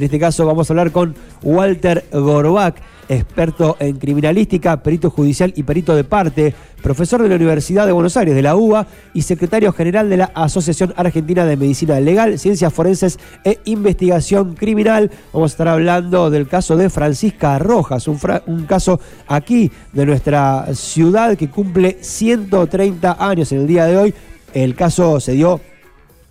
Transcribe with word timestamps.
En 0.00 0.04
este 0.04 0.18
caso 0.18 0.46
vamos 0.46 0.70
a 0.70 0.72
hablar 0.72 0.92
con 0.92 1.14
Walter 1.42 2.06
Gorbach, 2.10 2.74
experto 3.06 3.76
en 3.80 3.98
criminalística, 3.98 4.82
perito 4.82 5.10
judicial 5.10 5.52
y 5.54 5.62
perito 5.62 5.94
de 5.94 6.04
parte, 6.04 6.54
profesor 6.82 7.22
de 7.22 7.28
la 7.28 7.34
Universidad 7.34 7.84
de 7.84 7.92
Buenos 7.92 8.16
Aires, 8.16 8.34
de 8.34 8.40
la 8.40 8.56
UBA, 8.56 8.86
y 9.12 9.20
secretario 9.20 9.74
general 9.74 10.08
de 10.08 10.16
la 10.16 10.30
Asociación 10.34 10.94
Argentina 10.96 11.44
de 11.44 11.58
Medicina 11.58 12.00
Legal, 12.00 12.38
Ciencias 12.38 12.72
Forenses 12.72 13.18
e 13.44 13.58
Investigación 13.66 14.54
Criminal. 14.54 15.10
Vamos 15.34 15.50
a 15.50 15.52
estar 15.52 15.68
hablando 15.68 16.30
del 16.30 16.48
caso 16.48 16.78
de 16.78 16.88
Francisca 16.88 17.58
Rojas, 17.58 18.08
un, 18.08 18.18
un 18.46 18.64
caso 18.64 19.00
aquí 19.28 19.70
de 19.92 20.06
nuestra 20.06 20.66
ciudad 20.72 21.36
que 21.36 21.50
cumple 21.50 21.98
130 22.00 23.18
años 23.20 23.52
en 23.52 23.58
el 23.60 23.66
día 23.66 23.84
de 23.84 23.98
hoy. 23.98 24.14
El 24.54 24.74
caso 24.74 25.20
se 25.20 25.32
dio 25.32 25.60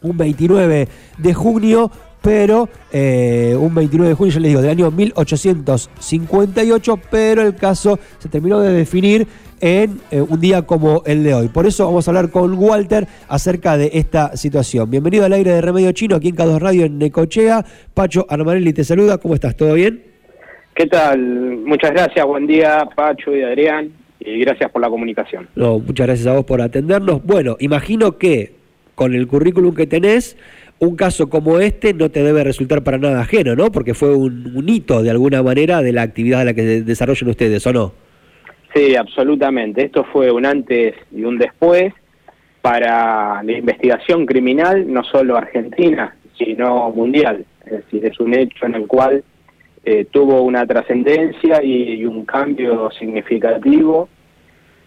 un 0.02 0.18
29 0.18 0.88
de 1.20 1.34
junio 1.36 1.92
pero 2.22 2.70
eh, 2.92 3.56
un 3.58 3.74
29 3.74 4.10
de 4.10 4.16
junio, 4.16 4.34
yo 4.34 4.40
les 4.40 4.50
digo, 4.50 4.62
del 4.62 4.72
año 4.72 4.92
1858, 4.92 7.00
pero 7.10 7.42
el 7.42 7.56
caso 7.56 8.00
se 8.18 8.30
terminó 8.30 8.60
de 8.60 8.74
definir 8.74 9.28
en 9.62 10.00
eh, 10.12 10.22
un 10.22 10.40
día 10.40 10.64
como 10.64 11.04
el 11.06 11.24
de 11.24 11.34
hoy. 11.34 11.48
Por 11.50 11.66
eso 11.66 11.86
vamos 11.86 12.08
a 12.08 12.12
hablar 12.12 12.30
con 12.30 12.54
Walter 12.54 13.08
acerca 13.28 13.78
de 13.78 13.92
esta 13.94 14.36
situación. 14.38 14.90
Bienvenido 14.90 15.26
al 15.26 15.34
aire 15.34 15.52
de 15.52 15.62
Remedio 15.62 15.92
Chino 15.92 16.16
aquí 16.16 16.30
en 16.30 16.36
K2 16.36 16.60
Radio 16.60 16.86
en 16.86 16.98
Necochea. 16.98 17.66
Pacho 17.94 18.26
Armarelli 18.30 18.74
te 18.74 18.84
saluda, 18.84 19.18
¿cómo 19.18 19.36
estás? 19.36 19.56
¿Todo 19.56 19.74
bien? 19.74 20.04
¿Qué 20.74 20.88
tal? 20.88 21.20
Muchas 21.66 21.92
gracias, 21.92 22.26
buen 22.26 22.48
día 22.48 22.88
Pacho 22.96 23.36
y 23.36 23.44
Adrián, 23.44 23.92
y 24.20 24.40
gracias 24.40 24.72
por 24.72 24.82
la 24.82 24.90
comunicación. 24.90 25.48
No, 25.56 25.80
muchas 25.80 26.08
gracias 26.08 26.28
a 26.28 26.34
vos 26.34 26.46
por 26.46 26.62
atendernos. 26.62 27.24
Bueno, 27.26 27.58
imagino 27.60 28.18
que 28.18 28.54
con 28.96 29.14
el 29.14 29.28
currículum 29.28 29.76
que 29.76 29.88
tenés, 29.88 30.38
un 30.80 30.96
caso 30.96 31.30
como 31.30 31.60
este 31.60 31.94
no 31.94 32.10
te 32.10 32.24
debe 32.24 32.44
resultar 32.44 32.84
para 32.84 32.98
nada 32.98 33.22
ajeno, 33.22 33.56
¿no? 33.56 33.72
Porque 33.72 33.94
fue 33.94 34.16
un, 34.16 34.64
hito 34.68 35.04
de 35.04 35.10
alguna 35.10 35.44
manera 35.44 35.82
de 35.82 35.92
la 35.92 36.04
actividad 36.04 36.40
de 36.40 36.46
la 36.46 36.54
que 36.54 36.64
desarrollan 36.82 37.30
ustedes, 37.30 37.66
¿o 37.68 37.74
no? 37.74 37.94
Sí, 38.74 38.96
absolutamente. 38.96 39.86
Esto 39.86 40.06
fue 40.06 40.32
un 40.32 40.46
antes 40.46 40.96
y 41.12 41.24
un 41.24 41.38
después 41.38 41.94
para 42.62 43.44
la 43.44 43.52
investigación 43.52 44.26
criminal, 44.26 44.92
no 44.92 45.04
solo 45.04 45.38
argentina, 45.38 46.16
sino 46.38 46.90
mundial. 46.92 47.46
Es 47.66 47.72
decir, 47.72 48.06
es 48.06 48.20
un 48.20 48.34
hecho 48.34 48.66
en 48.66 48.76
el 48.76 48.88
cual 48.88 49.24
eh, 49.84 50.06
tuvo 50.12 50.42
una 50.44 50.66
trascendencia 50.66 51.64
y, 51.64 52.06
un 52.06 52.26
cambio 52.26 52.90
significativo 52.92 54.08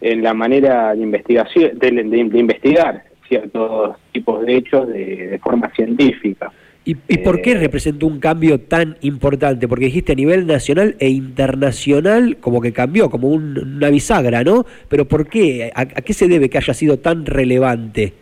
en 0.01 0.23
la 0.23 0.35
manera 0.35 0.95
de 0.95 1.03
investigación 1.03 1.79
de 1.79 2.39
investigar 2.39 3.12
ciertos 3.29 3.97
tipos 4.13 4.45
de 4.45 4.57
hechos 4.57 4.89
de, 4.89 5.39
forma 5.43 5.71
científica. 5.75 6.53
¿Y, 6.85 6.95
por 6.95 7.41
qué 7.43 7.53
eh, 7.53 7.59
representó 7.59 8.09
un 8.09 8.19
cambio 8.19 8.59
tan 8.59 8.97
importante? 9.03 9.69
Porque 9.69 9.85
dijiste 9.85 10.13
a 10.13 10.17
nivel 10.17 10.49
nacional 10.49 10.97
e 10.99 11.11
internacional 11.11 12.39
como 12.39 12.61
que 12.61 12.73
cambió, 12.73 13.09
como 13.09 13.29
una 13.29 13.89
bisagra, 13.89 14.43
¿no? 14.43 14.67
Pero 14.89 15.07
¿por 15.07 15.29
qué? 15.29 15.71
¿A, 15.77 15.87
qué 15.87 16.13
se 16.13 16.27
debe 16.27 16.51
que 16.51 16.59
haya 16.59 16.75
sido 16.75 16.99
tan 16.99 17.25
relevante? 17.25 18.15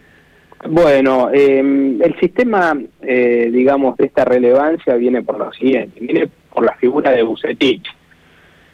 Bueno, 0.69 1.31
em, 1.33 2.03
el 2.03 2.21
sistema, 2.21 2.79
eh, 3.01 3.49
digamos, 3.51 3.97
de 3.97 4.07
esta 4.07 4.27
relevancia 4.27 4.95
viene 4.97 5.23
por 5.23 5.39
lo 5.39 5.51
siguiente, 5.55 5.99
viene 5.99 6.29
por 6.53 6.67
la 6.67 6.75
figura 6.75 7.13
de 7.13 7.23
Bucetich. 7.23 7.87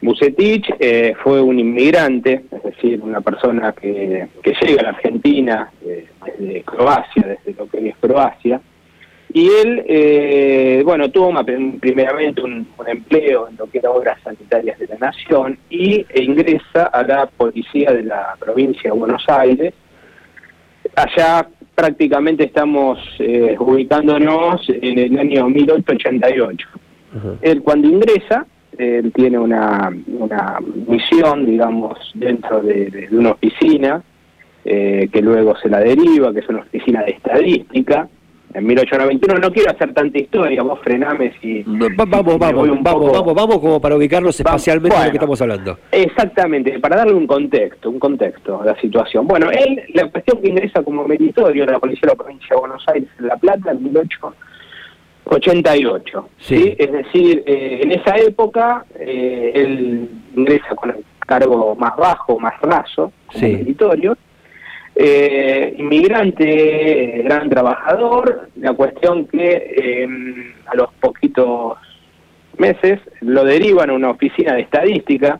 Bucetich 0.07 0.73
eh, 0.79 1.15
fue 1.23 1.43
un 1.43 1.59
inmigrante, 1.59 2.45
es 2.51 2.63
decir, 2.63 3.01
una 3.03 3.21
persona 3.21 3.73
que, 3.73 4.29
llega 4.45 4.81
a 4.81 4.85
la 4.85 4.89
Argentina 4.91 5.71
eh, 5.85 6.07
desde 6.39 6.63
Croacia, 6.63 7.23
desde 7.27 7.59
lo 7.59 7.69
que 7.69 7.89
es 7.89 7.97
Croacia, 7.97 8.61
y 9.33 9.49
él, 9.49 9.85
eh, 9.87 10.83
bueno, 10.85 11.11
tuvo 11.11 11.35
primeramente 11.79 12.41
un, 12.43 12.67
empleo 12.87 13.49
en 13.49 13.57
lo 13.57 13.69
que 13.69 13.79
era 13.79 13.91
obras 13.91 14.19
sanitarias 14.23 14.79
de 14.79 14.87
la 14.87 14.97
Nación 14.97 15.59
y 15.69 16.07
e 16.09 16.23
ingresa 16.23 16.85
a 16.85 17.03
la 17.03 17.27
policía 17.27 17.93
de 17.93 18.05
la 18.05 18.37
provincia 18.39 18.91
de 18.91 18.97
Buenos 18.97 19.25
Aires. 19.29 19.75
Allá 20.95 21.49
prácticamente 21.75 22.45
estamos 22.45 22.99
ubicándonos 23.59 24.63
en 24.69 24.99
el 24.99 25.19
año 25.19 25.49
1888. 25.49 26.69
Él 27.43 27.63
cuando 27.63 27.89
ingresa 27.89 28.47
él 28.79 29.13
tiene 29.13 29.39
una, 29.39 29.91
una 30.07 30.59
misión, 30.87 31.47
digamos, 31.47 31.99
dentro 32.15 32.61
de, 32.61 33.09
una 33.11 33.31
oficina, 33.33 34.03
eh, 34.65 35.09
que 35.13 35.23
luego 35.23 35.57
se 35.57 35.69
la 35.69 35.81
deriva, 35.81 36.33
que 36.33 36.41
es 36.41 36.49
una 36.49 36.61
oficina 36.61 37.03
de 37.03 37.13
estadística. 37.13 38.09
En 38.55 38.65
1891 38.65 39.39
no 39.41 39.53
quiero 39.53 39.71
hacer 39.71 39.93
tanta 39.93 40.19
historia, 40.19 40.63
vos 40.63 40.79
frename 40.83 41.33
si... 41.43 41.63
vamos, 41.63 42.39
vamos, 42.39 42.39
vamos, 42.39 43.13
vamos, 43.13 43.35
vamos, 43.35 43.59
como 43.59 43.81
para 43.81 43.97
ubicarnos 43.97 44.39
espacialmente 44.39 44.97
en 44.97 45.05
lo 45.05 45.11
que 45.11 45.17
estamos 45.17 45.43
hablando. 45.43 45.79
Exactamente, 45.93 46.79
para 46.79 46.97
darle 46.97 47.15
un 47.15 47.27
contexto, 47.27 47.91
un 47.91 47.99
contexto 47.99 48.63
a 48.63 48.67
la 48.67 48.81
situación. 48.81 49.27
Bueno, 49.27 49.51
él, 49.51 49.83
la 49.93 50.09
cuestión 50.11 50.41
que 50.41 50.49
ingresa 50.49 50.83
como 50.83 51.07
meritorio 51.07 51.65
en 51.65 51.73
la 51.73 51.79
Policía 51.79 52.03
de 52.03 52.09
la 52.09 52.15
Provincia 52.15 52.49
de 52.51 52.57
Buenos 52.57 52.85
Aires 52.89 53.09
en 53.19 53.27
La 53.27 53.37
Plata 53.37 53.73
en 53.73 53.93
18 53.93 54.35
88. 55.29 56.29
¿sí? 56.39 56.75
Es 56.79 56.93
decir, 56.93 57.43
eh, 57.47 57.81
en 57.83 57.93
esa 57.93 58.17
época 58.17 58.85
eh, 58.99 59.53
él 59.55 60.09
ingresa 60.37 60.75
con 60.75 60.91
el 60.91 61.05
cargo 61.19 61.75
más 61.75 61.97
bajo, 61.97 62.39
más 62.39 62.61
raso, 62.61 63.13
como 63.27 63.41
territorio. 63.41 64.17
Eh, 64.99 65.75
inmigrante, 65.77 67.21
gran 67.25 67.51
trabajador, 67.51 68.49
la 68.57 68.73
cuestión 68.73 69.27
que 69.27 70.09
a 70.65 70.75
los 70.75 70.91
poquitos 70.95 71.77
meses 72.57 73.01
lo 73.21 73.45
derivan 73.45 73.91
a 73.91 73.93
una 73.93 74.11
oficina 74.11 74.55
de 74.55 74.63
estadística, 74.63 75.39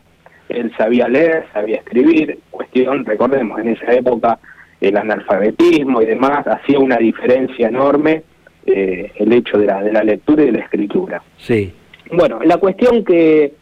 él 0.49 0.71
sabía 0.77 1.07
leer, 1.07 1.45
sabía 1.53 1.77
escribir, 1.77 2.37
cuestión, 2.51 3.03
recordemos, 3.03 3.59
en 3.59 3.69
esa 3.69 3.91
época 3.93 4.37
el 4.79 4.95
analfabetismo 4.95 6.03
y 6.03 6.05
demás 6.05 6.45
hacía 6.45 6.77
una 6.77 6.97
diferencia 6.97 7.67
enorme 7.67 8.23
eh, 8.67 9.11
el 9.15 9.33
hecho 9.33 9.57
de 9.57 9.65
la, 9.65 9.81
de 9.81 9.93
la 9.93 10.03
lectura 10.03 10.43
y 10.43 10.47
de 10.47 10.51
la 10.51 10.59
escritura. 10.59 11.23
Sí. 11.37 11.73
Bueno, 12.11 12.39
la 12.43 12.57
cuestión 12.57 13.03
que 13.03 13.53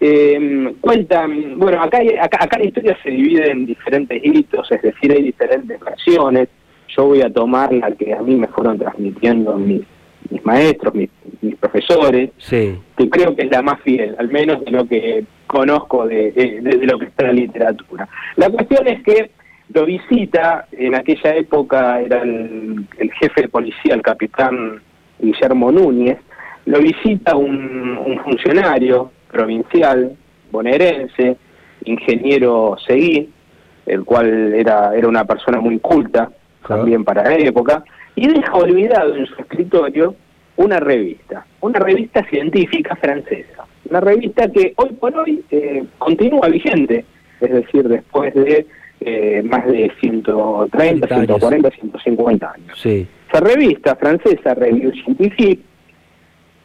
eh, 0.00 0.74
cuenta, 0.80 1.28
bueno, 1.56 1.80
acá, 1.80 2.00
acá, 2.20 2.58
la 2.58 2.64
historia 2.64 2.98
se 3.04 3.10
divide 3.10 3.52
en 3.52 3.66
diferentes 3.66 4.20
hitos, 4.24 4.70
es 4.72 4.82
decir, 4.82 5.12
hay 5.12 5.22
diferentes 5.22 5.78
versiones. 5.78 6.48
Yo 6.88 7.06
voy 7.06 7.22
a 7.22 7.32
tomar 7.32 7.72
la 7.72 7.92
que 7.92 8.12
a 8.12 8.20
mí 8.20 8.34
me 8.34 8.48
fueron 8.48 8.78
transmitiendo 8.78 9.56
mis, 9.56 9.82
mis 10.28 10.44
maestros, 10.44 10.92
mis, 10.94 11.08
profesores, 11.60 12.30
sí. 12.38 12.76
que 12.96 13.08
creo 13.08 13.36
que 13.36 13.42
es 13.42 13.50
la 13.50 13.62
más 13.62 13.80
fiel, 13.82 14.16
al 14.18 14.28
menos 14.28 14.64
de 14.64 14.72
lo 14.72 14.84
que 14.86 15.24
conozco 15.46 16.06
de, 16.06 16.32
de 16.32 16.86
lo 16.86 16.98
que 16.98 17.06
está 17.06 17.22
en 17.22 17.28
la 17.28 17.34
literatura. 17.34 18.08
La 18.36 18.50
cuestión 18.50 18.86
es 18.88 19.02
que 19.04 19.30
lo 19.72 19.86
visita, 19.86 20.66
en 20.72 20.94
aquella 20.94 21.34
época 21.34 22.00
era 22.00 22.22
el, 22.22 22.86
jefe 23.20 23.42
de 23.42 23.48
policía, 23.48 23.94
el 23.94 24.02
capitán 24.02 24.80
Guillermo 25.18 25.72
Núñez, 25.72 26.18
lo 26.66 26.78
visita 26.80 27.36
un, 27.36 28.20
funcionario 28.24 29.10
provincial, 29.30 30.14
bonaerense, 30.50 31.36
ingeniero 31.84 32.76
Seguí, 32.86 33.30
el 33.86 34.04
cual 34.04 34.54
era, 34.54 34.94
era 34.94 35.08
una 35.08 35.24
persona 35.24 35.58
muy 35.60 35.78
culta 35.78 36.30
también 36.66 37.04
para 37.04 37.24
la 37.24 37.36
época, 37.36 37.82
y 38.14 38.28
deja 38.28 38.54
olvidado 38.54 39.16
en 39.16 39.26
su 39.26 39.34
escritorio 39.40 40.14
una 40.56 40.78
revista, 40.78 41.46
una 41.60 41.78
revista 41.78 42.22
científica 42.24 42.94
francesa, 42.96 43.64
una 43.88 44.00
revista 44.00 44.48
que 44.48 44.74
hoy 44.76 44.90
por 44.90 45.16
hoy 45.16 45.42
eh, 45.50 45.82
continúa 45.98 46.48
vigente, 46.48 47.04
es 47.40 47.50
decir, 47.50 47.88
después 47.88 48.32
de 48.34 48.66
eh, 49.04 49.42
más 49.42 49.66
de 49.66 49.92
130, 50.00 51.06
140, 51.06 51.70
150 51.70 52.52
años. 52.52 52.78
Sí. 52.80 53.06
Esa 53.28 53.40
revista 53.40 53.96
francesa, 53.96 54.54
Revue 54.54 54.92
Scientifique, 54.92 55.62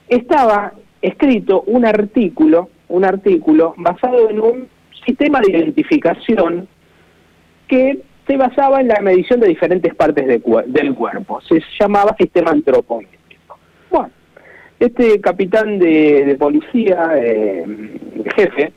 estaba 0.09 0.73
escrito 1.01 1.63
un 1.67 1.85
artículo, 1.85 2.69
un 2.89 3.05
artículo 3.05 3.73
basado 3.77 4.29
en 4.29 4.39
un 4.39 4.67
sistema 5.05 5.39
de 5.41 5.51
identificación 5.51 6.67
que 7.67 7.99
se 8.25 8.37
basaba 8.37 8.81
en 8.81 8.89
la 8.89 8.99
medición 9.01 9.39
de 9.39 9.47
diferentes 9.47 9.95
partes 9.95 10.27
del 10.27 10.93
cuerpo. 10.95 11.41
Se 11.41 11.61
llamaba 11.79 12.15
sistema 12.17 12.51
antropométrico. 12.51 13.57
Bueno, 13.89 14.09
este 14.79 15.21
capitán 15.21 15.79
de, 15.79 16.35
policía, 16.37 17.11
eh, 17.15 17.65
jefe, 18.35 18.73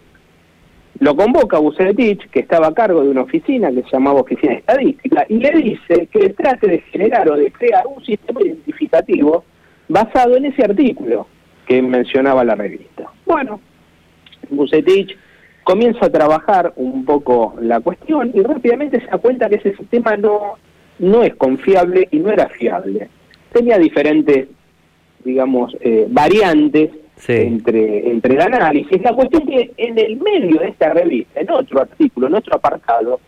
lo 1.00 1.16
convoca 1.16 1.58
Bucetich, 1.58 2.28
que 2.30 2.40
estaba 2.40 2.68
a 2.68 2.74
cargo 2.74 3.02
de 3.02 3.08
una 3.08 3.22
oficina 3.22 3.70
que 3.70 3.82
se 3.82 3.90
llamaba 3.90 4.20
Oficina 4.20 4.54
Estadística, 4.54 5.24
y 5.28 5.38
le 5.38 5.50
dice 5.52 6.08
que 6.12 6.30
trate 6.30 6.68
de 6.68 6.78
generar 6.92 7.28
o 7.30 7.36
de 7.36 7.50
crear 7.50 7.86
un 7.86 8.04
sistema 8.04 8.40
identificativo 8.42 9.44
basado 9.88 10.36
en 10.36 10.46
ese 10.46 10.62
artículo 10.62 11.26
que 11.66 11.80
mencionaba 11.82 12.44
la 12.44 12.54
revista. 12.54 13.10
Bueno, 13.26 13.60
Bucetich 14.50 15.16
comienza 15.64 16.06
a 16.06 16.10
trabajar 16.10 16.72
un 16.76 17.04
poco 17.04 17.54
la 17.60 17.80
cuestión 17.80 18.30
y 18.34 18.42
rápidamente 18.42 19.00
se 19.00 19.06
da 19.06 19.18
cuenta 19.18 19.48
que 19.48 19.56
ese 19.56 19.76
sistema 19.76 20.16
no, 20.16 20.56
no 20.98 21.22
es 21.22 21.34
confiable 21.36 22.08
y 22.10 22.18
no 22.18 22.30
era 22.30 22.48
fiable. 22.48 23.08
Tenía 23.52 23.78
diferentes 23.78 24.48
digamos, 25.24 25.76
eh, 25.80 26.06
variantes 26.08 26.90
entre, 27.28 28.10
entre 28.10 28.34
el 28.34 28.40
análisis. 28.40 29.00
La 29.02 29.12
cuestión 29.12 29.46
que 29.46 29.72
en 29.76 29.98
el 29.98 30.16
medio 30.18 30.60
de 30.60 30.68
esta 30.68 30.92
revista, 30.92 31.40
en 31.40 31.50
otro 31.50 31.80
artículo, 31.80 32.26
en 32.26 32.34
otro 32.34 32.56
apartado, 32.56 33.20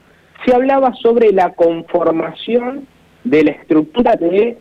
se 0.45 0.55
hablaba 0.55 0.93
sobre 0.95 1.33
la 1.33 1.53
conformación 1.55 2.87
de 3.25 3.45
la 3.45 3.51
estructura 3.53 4.17
de 4.17 4.59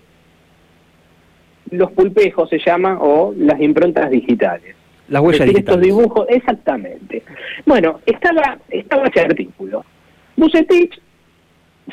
los 1.72 1.92
pulpejos, 1.92 2.50
se 2.50 2.60
llama, 2.60 2.98
o 3.02 3.34
las 3.38 3.60
improntas 3.62 4.10
digitales. 4.10 4.76
Las 5.08 5.22
huellas 5.22 5.48
digitales. 5.48 5.70
Estos 5.70 5.82
dibujos, 5.82 6.26
exactamente. 6.30 7.24
Bueno, 7.66 8.00
estaba, 8.06 8.58
estaba 8.70 9.08
ese 9.08 9.22
artículo. 9.22 9.86
Bucetich 10.36 11.00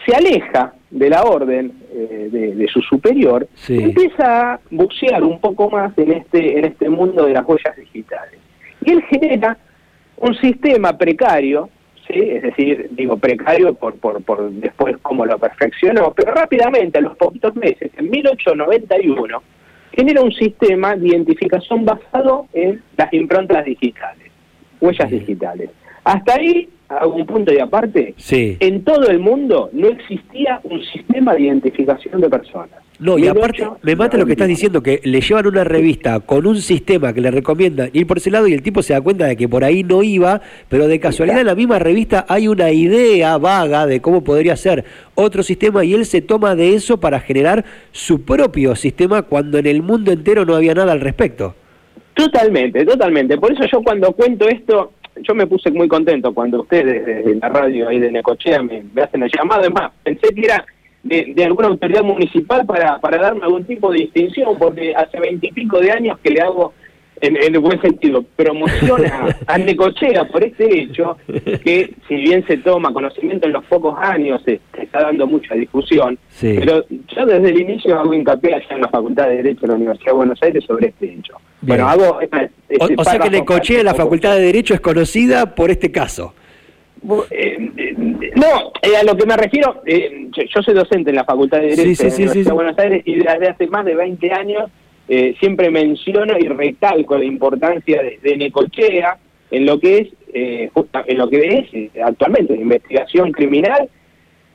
se 0.05 0.15
aleja 0.15 0.75
de 0.91 1.11
la 1.11 1.23
orden 1.23 1.73
eh, 1.93 2.29
de, 2.31 2.69
su 2.69 2.81
superior, 2.81 3.47
empieza 3.69 4.55
a 4.55 4.61
bucear 4.71 5.23
un 5.23 5.41
poco 5.41 5.71
más 5.71 5.97
en 5.99 6.13
este, 6.13 6.59
en 6.59 6.65
este 6.65 6.89
mundo 6.89 7.27
de 7.27 7.35
las 7.35 7.47
huellas 7.47 7.77
digitales. 7.77 8.39
Y 8.85 8.93
él 8.93 9.03
genera 9.03 9.57
un 10.17 10.35
sistema 10.37 10.97
precario, 10.97 11.69
¿sí? 12.07 12.15
es 12.19 12.43
decir, 12.43 12.89
digo 12.93 13.17
precario 13.19 13.75
por, 13.75 13.97
por, 13.97 14.23
por 14.23 14.51
después 14.51 14.97
cómo 15.03 15.27
lo 15.27 15.39
perfeccionó, 15.39 16.13
pero 16.15 16.33
rápidamente, 16.33 16.99
a 16.99 17.03
los 17.03 17.17
poquitos 17.17 17.55
meses, 17.57 17.91
en 17.97 18.11
1891, 18.11 19.43
genera 19.93 20.23
un 20.23 20.33
sistema 20.33 20.97
de 20.97 21.09
identificación 21.09 21.85
basado 21.85 22.47
en 22.53 22.83
las 22.97 23.13
improntas 23.13 23.65
digitales, 23.65 24.31
huellas 24.81 25.11
digitales. 25.11 25.71
Hasta 26.05 26.35
ahí 26.35 26.69
a 26.89 27.07
un 27.07 27.27
punto 27.27 27.53
y 27.53 27.59
aparte, 27.59 28.15
sí. 28.17 28.57
en 28.61 28.83
todo 28.83 29.09
el 29.09 29.19
mundo 29.19 29.69
no 29.73 29.89
existía 29.89 30.61
un 30.65 30.83
sistema 30.85 31.35
de 31.35 31.43
identificación 31.43 32.21
de 32.21 32.31
personas. 32.31 32.81
No, 32.99 33.17
y 33.17 33.29
aparte, 33.29 33.65
me 33.83 33.95
mata 33.95 34.17
lo 34.19 34.27
que 34.27 34.33
estás 34.33 34.49
diciendo, 34.49 34.83
que 34.83 35.01
le 35.05 35.21
llevan 35.21 35.47
una 35.47 35.63
revista 35.63 36.19
con 36.19 36.47
un 36.47 36.61
sistema 36.61 37.13
que 37.13 37.21
le 37.21 37.31
recomienda 37.31 37.89
ir 37.93 38.09
por 38.09 38.17
ese 38.17 38.31
lado 38.31 38.49
y 38.49 38.55
el 38.55 38.63
tipo 38.63 38.83
se 38.83 38.93
da 38.93 39.01
cuenta 39.01 39.27
de 39.27 39.37
que 39.37 39.49
por 39.49 39.63
ahí 39.63 39.85
no 39.85 40.03
iba, 40.03 40.41
pero 40.69 40.89
de 40.89 40.99
casualidad 40.99 41.41
en 41.41 41.47
la 41.47 41.55
misma 41.55 41.79
revista 41.79 42.27
hay 42.29 42.49
una 42.49 42.73
idea 42.73 43.39
vaga 43.39 43.87
de 43.87 44.01
cómo 44.01 44.25
podría 44.25 44.57
ser 44.57 44.85
otro 45.15 45.45
sistema 45.45 45.85
y 45.85 45.95
él 45.95 46.07
se 46.07 46.23
toma 46.23 46.57
de 46.57 46.75
eso 46.75 46.99
para 46.99 47.21
generar 47.21 47.65
su 47.93 48.23
propio 48.23 48.75
sistema 48.75 49.23
cuando 49.23 49.59
en 49.59 49.67
el 49.67 49.83
mundo 49.83 50.11
entero 50.11 50.45
no 50.45 50.57
había 50.57 50.75
nada 50.75 50.91
al 50.91 51.01
respecto. 51.01 51.55
Totalmente, 52.15 52.85
totalmente. 52.85 53.39
Por 53.39 53.53
eso 53.53 53.63
yo 53.71 53.81
cuando 53.81 54.11
cuento 54.11 54.49
esto, 54.49 54.91
yo 55.23 55.35
me 55.35 55.47
puse 55.47 55.71
muy 55.71 55.89
contento 55.89 56.33
cuando 56.33 56.63
ustedes 56.63 57.05
desde 57.05 57.35
la 57.37 57.49
radio 57.49 57.89
ahí 57.89 57.99
de 57.99 58.11
Necochea 58.11 58.63
me, 58.63 58.83
hacen 59.03 59.23
el 59.23 59.31
llamado. 59.31 59.63
Es 59.63 59.73
más, 59.73 59.93
pensé 60.03 60.35
que 60.35 60.45
era 60.45 60.65
de, 61.03 61.45
alguna 61.45 61.69
autoridad 61.69 62.03
municipal 62.03 62.67
para, 62.67 62.99
para 63.01 63.19
darme 63.19 63.45
algún 63.45 63.65
tipo 63.65 63.91
de 63.93 64.01
distinción, 64.01 64.59
porque 64.59 64.95
hace 64.95 65.19
veintipico 65.19 65.81
de 65.81 65.93
años 65.93 66.19
que 66.21 66.31
le 66.31 66.41
hago 66.41 66.73
en, 67.21 67.37
el 67.55 67.59
buen 67.59 67.81
sentido, 67.81 68.25
promociona 68.37 69.37
a 69.47 69.59
Necochea 69.59 70.25
por 70.29 70.45
este 70.45 70.83
hecho, 70.83 71.17
que 71.27 71.95
si 72.07 72.15
bien 72.17 72.45
se 72.47 72.59
toma 72.59 72.93
conocimiento 72.93 73.47
en 73.47 73.53
los 73.53 73.65
pocos 73.65 73.97
años, 73.99 74.41
se, 74.45 74.61
está 74.79 75.03
dando 75.03 75.27
mucha 75.27 75.55
discusión, 75.55 76.19
pero 76.41 76.85
yo 76.89 77.27
desde 77.27 77.49
el 77.51 77.61
inicio 77.61 77.99
hago 77.99 78.15
hincapié 78.15 78.55
allá 78.55 78.67
en 78.71 78.81
la 78.83 78.89
Facultad 78.89 79.29
de 79.29 79.37
Derecho 79.37 79.63
de 79.63 79.69
la 79.69 79.75
Universidad 79.75 80.13
de 80.13 80.17
Buenos 80.17 80.43
Aires 80.43 80.65
sobre 80.65 80.89
este 80.89 81.13
hecho. 81.13 81.35
Bueno, 81.61 81.89
hago... 81.89 82.19
o, 82.19 83.05
sea 83.05 83.19
que 83.19 83.31
Necochea, 83.31 83.83
la 83.83 83.95
Facultad 83.95 84.37
de 84.37 84.43
Derecho, 84.43 84.75
es 84.75 84.81
conocida 84.81 85.55
por 85.55 85.71
este 85.71 85.91
caso. 85.91 86.35
Eh, 87.31 87.71
eh, 87.77 87.95
no, 88.35 88.73
eh, 88.83 88.97
a 89.01 89.05
lo 89.05 89.17
que 89.17 89.27
me 89.27 89.37
refiero, 89.37 89.83
yo, 89.85 90.63
soy 90.63 90.75
docente 90.75 91.11
en 91.11 91.17
la 91.17 91.25
Facultad 91.25 91.59
de 91.59 91.77
Derecho 91.77 92.05
de 92.05 92.11
la 92.11 92.17
Universidad 92.17 92.45
de 92.45 92.53
Buenos 92.53 92.79
Aires 92.79 93.03
y 93.05 93.15
desde 93.17 93.49
hace 93.49 93.67
más 93.69 93.85
de 93.85 93.95
20 93.95 94.33
años 94.33 94.71
eh, 95.09 95.35
siempre 95.41 95.71
menciono 95.71 96.37
y 96.39 96.47
recalco 96.49 97.17
la 97.17 97.25
importancia 97.25 98.03
de, 98.03 98.37
Necochea 98.37 99.17
en 99.51 99.65
lo 99.65 99.81
que 99.81 99.99
es 99.99 100.09
eh, 100.35 100.71
en 101.07 101.19
lo 101.19 101.31
que 101.31 101.59
es 101.59 101.67
eh, 101.73 101.91
actualmente 102.05 102.55
investigación 102.55 103.33
criminal 103.33 103.89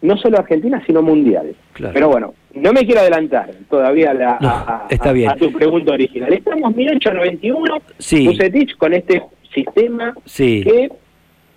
no 0.04 0.16
solo 0.18 0.38
argentina 0.38 0.84
sino 0.86 1.02
mundial. 1.02 1.56
Pero 1.92 2.08
bueno 2.08 2.36
no 2.54 2.72
me 2.72 2.86
quiero 2.86 3.02
adelantar 3.02 3.50
todavía 3.68 4.12
a, 4.12 4.86
a, 4.88 5.36
tu 5.38 5.52
pregunta 5.52 5.94
original. 5.94 6.32
Estamos 6.32 6.70
en 6.70 6.78
1891 6.78 7.82
sí. 7.98 8.30
con 8.78 8.94
este 8.94 9.24
sistema 9.52 10.14
que 10.36 10.90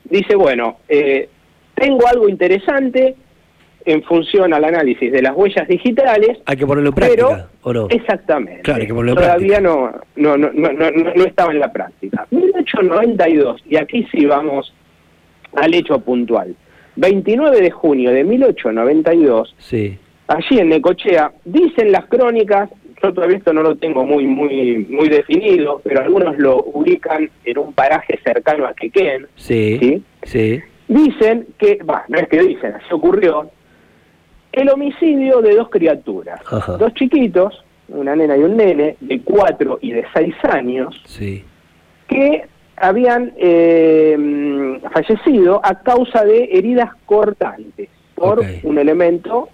dice 0.04 0.36
bueno 0.36 0.78
tengo 1.74 2.06
algo 2.06 2.30
interesante 2.30 3.14
en 3.86 4.02
función 4.02 4.52
al 4.52 4.64
análisis 4.64 5.10
de 5.10 5.22
las 5.22 5.34
huellas 5.34 5.66
digitales. 5.68 6.38
Hay 6.44 6.56
que 6.56 6.66
ponerlo 6.66 6.90
en 6.90 6.94
práctica, 6.94 7.48
¿o 7.62 7.72
no? 7.72 7.86
Exactamente. 7.88 8.62
Claro, 8.62 8.80
hay 8.80 8.86
que 8.86 8.94
ponerlo 8.94 9.20
en 9.20 9.26
Todavía 9.26 9.60
no, 9.60 9.92
no, 10.16 10.36
no, 10.36 10.50
no, 10.52 10.72
no, 10.72 11.24
estaba 11.24 11.52
en 11.52 11.60
la 11.60 11.72
práctica. 11.72 12.26
1892, 12.30 13.62
y 13.70 13.76
aquí 13.76 14.06
sí 14.10 14.26
vamos 14.26 14.74
al 15.54 15.72
hecho 15.72 16.00
puntual. 16.00 16.54
29 16.96 17.60
de 17.60 17.70
junio 17.70 18.10
de 18.10 18.24
1892, 18.24 19.54
sí. 19.58 19.96
allí 20.26 20.58
en 20.58 20.70
Necochea, 20.70 21.30
dicen 21.44 21.92
las 21.92 22.06
crónicas, 22.06 22.70
yo 23.02 23.12
todavía 23.12 23.36
esto 23.36 23.52
no 23.52 23.62
lo 23.62 23.76
tengo 23.76 24.04
muy, 24.04 24.26
muy, 24.26 24.86
muy 24.88 25.08
definido, 25.08 25.80
pero 25.84 26.00
algunos 26.02 26.36
lo 26.38 26.56
ubican 26.56 27.30
en 27.44 27.58
un 27.58 27.72
paraje 27.72 28.18
cercano 28.24 28.66
a 28.66 28.74
Quequén. 28.74 29.26
Sí, 29.36 29.78
sí. 29.78 30.02
sí. 30.24 30.60
Dicen 30.88 31.46
que, 31.58 31.78
va, 31.82 32.04
no 32.08 32.18
es 32.18 32.28
que 32.28 32.40
dicen, 32.40 32.72
así 32.74 32.86
ocurrió, 32.90 33.50
el 34.56 34.70
homicidio 34.70 35.42
de 35.42 35.54
dos 35.54 35.68
criaturas, 35.68 36.40
dos 36.78 36.94
chiquitos, 36.94 37.62
una 37.88 38.16
nena 38.16 38.36
y 38.36 38.40
un 38.40 38.56
nene, 38.56 38.96
de 39.00 39.20
cuatro 39.20 39.78
y 39.82 39.92
de 39.92 40.04
seis 40.14 40.34
años, 40.44 41.00
que 42.08 42.46
habían 42.76 43.32
eh, 43.36 44.80
fallecido 44.92 45.60
a 45.62 45.82
causa 45.82 46.24
de 46.24 46.48
heridas 46.52 46.90
cortantes 47.04 47.90
por 48.14 48.42
un 48.62 48.78
elemento 48.78 49.50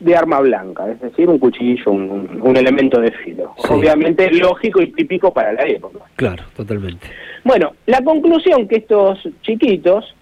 de 0.00 0.16
arma 0.16 0.40
blanca, 0.40 0.90
es 0.90 1.00
decir, 1.00 1.30
un 1.30 1.38
cuchillo, 1.38 1.90
un, 1.90 2.56
elemento 2.56 3.00
de 3.00 3.10
filo. 3.12 3.54
Obviamente 3.70 4.30
lógico 4.32 4.82
y 4.82 4.92
típico 4.92 5.32
para 5.32 5.52
la 5.52 5.64
época. 5.64 6.00
Claro, 6.16 6.44
totalmente. 6.54 7.06
Bueno, 7.44 7.72
la 7.86 8.02
conclusión 8.02 8.68
que 8.68 8.76
estos 8.76 9.26
chiquitos 9.40 10.14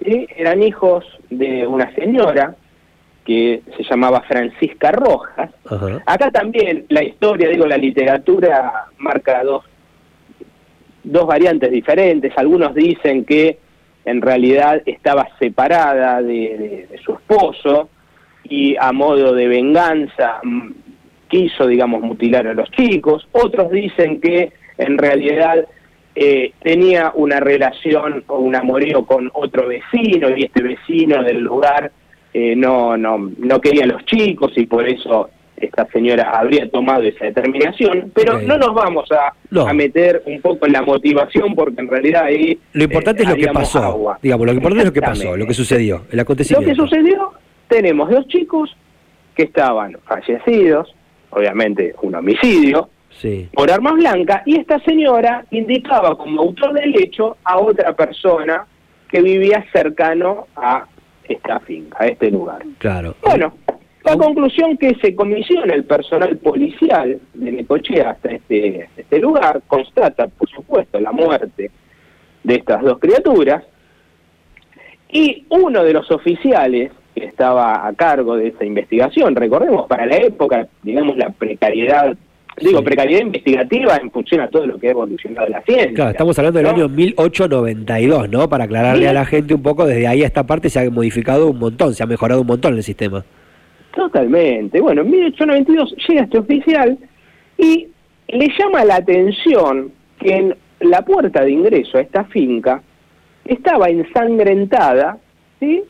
eran 0.00 0.62
hijos 0.62 1.06
de 1.30 1.66
una 1.66 1.92
señora 1.94 2.54
que 3.28 3.60
se 3.76 3.82
llamaba 3.82 4.22
Francisca 4.22 4.90
Rojas. 4.90 5.50
Acá 6.06 6.30
también 6.30 6.86
la 6.88 7.04
historia, 7.04 7.50
digo, 7.50 7.66
la 7.66 7.76
literatura 7.76 8.86
marca 8.96 9.44
dos, 9.44 9.66
dos 11.04 11.26
variantes 11.26 11.70
diferentes. 11.70 12.32
Algunos 12.38 12.74
dicen 12.74 13.26
que 13.26 13.58
en 14.06 14.22
realidad 14.22 14.80
estaba 14.86 15.28
separada 15.38 16.22
de, 16.22 16.88
su 17.04 17.12
esposo 17.12 17.90
y 18.44 18.76
a 18.80 18.92
modo 18.92 19.34
de 19.34 19.46
venganza 19.46 20.40
quiso, 21.28 21.66
digamos, 21.66 22.00
mutilar 22.00 22.46
a 22.46 22.54
los 22.54 22.70
chicos. 22.70 23.28
Otros 23.32 23.70
dicen 23.70 24.22
que 24.22 24.54
en 24.78 24.96
realidad 24.96 25.66
eh, 26.14 26.52
tenía 26.62 27.12
una 27.14 27.40
relación 27.40 28.24
o 28.26 28.38
un 28.38 28.56
amorío 28.56 29.04
con 29.04 29.30
otro 29.34 29.68
vecino 29.68 30.34
y 30.34 30.44
este 30.44 30.62
vecino 30.62 31.22
del 31.22 31.40
lugar 31.40 31.92
eh, 32.38 32.54
no, 32.54 32.96
no, 32.96 33.18
no 33.36 33.60
quería 33.60 33.82
a 33.82 33.88
los 33.88 34.04
chicos 34.04 34.52
y 34.54 34.66
por 34.66 34.88
eso 34.88 35.28
esta 35.56 35.86
señora 35.86 36.30
habría 36.38 36.70
tomado 36.70 37.02
esa 37.02 37.24
determinación, 37.24 38.12
pero 38.14 38.40
no 38.40 38.56
nos 38.56 38.72
vamos 38.74 39.08
a, 39.10 39.34
a, 39.60 39.72
meter 39.72 40.22
un 40.26 40.40
poco 40.40 40.66
en 40.66 40.72
la 40.72 40.82
motivación 40.82 41.56
porque 41.56 41.80
en 41.80 41.88
realidad 41.88 42.24
ahí... 42.26 42.56
Lo 42.74 42.84
importante 42.84 43.24
es 43.24 43.28
lo 43.28 43.34
que 43.34 43.48
pasó, 43.48 44.16
digamos, 44.22 44.46
lo 44.46 44.52
importante 44.52 44.82
es 44.82 44.86
lo 44.86 44.92
que 44.92 45.02
pasó, 45.02 45.36
lo 45.36 45.46
que 45.46 45.54
sucedió, 45.54 46.02
el 46.12 46.20
acontecimiento. 46.20 46.68
Lo 46.68 46.76
que 46.76 46.80
sucedió, 46.80 47.32
tenemos 47.66 48.08
dos 48.08 48.28
chicos 48.28 48.76
que 49.34 49.42
estaban 49.42 49.98
fallecidos, 50.04 50.94
obviamente 51.30 51.92
un 52.02 52.14
homicidio, 52.14 52.88
por 53.52 53.68
armas 53.68 53.94
blancas, 53.94 54.42
y 54.46 54.60
esta 54.60 54.78
señora 54.84 55.44
indicaba 55.50 56.16
como 56.16 56.42
autor 56.42 56.72
del 56.74 56.94
hecho 57.02 57.36
a 57.42 57.58
otra 57.58 57.96
persona 57.96 58.64
que 59.08 59.22
vivía 59.22 59.64
cercano 59.72 60.46
a 60.54 60.86
esta 61.28 61.60
finca, 61.60 61.96
a 62.00 62.06
este 62.06 62.30
lugar. 62.30 62.62
Claro. 62.78 63.14
Bueno, 63.22 63.54
la 64.04 64.16
conclusión 64.16 64.76
que 64.76 64.94
se 64.96 65.14
comisiona 65.14 65.74
el 65.74 65.84
personal 65.84 66.36
policial 66.38 67.20
de 67.34 67.52
Necochea 67.52 68.10
hasta 68.10 68.30
este, 68.30 68.88
este 68.96 69.18
lugar 69.18 69.62
constata, 69.66 70.28
por 70.28 70.48
supuesto, 70.48 70.98
la 71.00 71.12
muerte 71.12 71.70
de 72.42 72.54
estas 72.54 72.82
dos 72.82 72.98
criaturas 72.98 73.64
y 75.10 75.44
uno 75.50 75.84
de 75.84 75.92
los 75.92 76.10
oficiales 76.10 76.92
que 77.14 77.24
estaba 77.24 77.86
a 77.86 77.92
cargo 77.94 78.36
de 78.36 78.48
esta 78.48 78.64
investigación, 78.64 79.34
recordemos, 79.34 79.86
para 79.86 80.06
la 80.06 80.16
época, 80.16 80.68
digamos, 80.82 81.16
la 81.16 81.30
precariedad 81.30 82.16
Digo, 82.60 82.82
precariedad 82.82 83.22
investigativa 83.22 83.96
en 83.96 84.10
función 84.10 84.40
a 84.40 84.48
todo 84.48 84.66
lo 84.66 84.78
que 84.78 84.88
ha 84.88 84.90
evolucionado 84.90 85.48
la 85.48 85.62
ciencia. 85.62 85.94
Claro, 85.94 86.10
estamos 86.10 86.38
hablando 86.38 86.58
del 86.58 86.66
año 86.68 86.88
1892, 86.88 88.28
¿no? 88.28 88.48
Para 88.48 88.64
aclararle 88.64 89.08
a 89.08 89.12
la 89.12 89.24
gente 89.24 89.54
un 89.54 89.62
poco, 89.62 89.86
desde 89.86 90.06
ahí 90.06 90.22
a 90.22 90.26
esta 90.26 90.44
parte 90.44 90.70
se 90.70 90.80
ha 90.80 90.90
modificado 90.90 91.48
un 91.48 91.58
montón, 91.58 91.94
se 91.94 92.02
ha 92.02 92.06
mejorado 92.06 92.40
un 92.40 92.46
montón 92.46 92.74
el 92.74 92.82
sistema. 92.82 93.24
Totalmente. 93.94 94.80
Bueno, 94.80 95.02
en 95.02 95.10
1892 95.10 95.94
llega 96.08 96.22
este 96.22 96.38
oficial 96.38 96.98
y 97.56 97.88
le 98.28 98.48
llama 98.58 98.84
la 98.84 98.96
atención 98.96 99.90
que 100.20 100.34
en 100.34 100.56
la 100.80 101.02
puerta 101.02 101.42
de 101.42 101.50
ingreso 101.50 101.98
a 101.98 102.02
esta 102.02 102.24
finca 102.24 102.82
estaba 103.44 103.88
ensangrentada, 103.88 105.18
¿sí? 105.58 105.82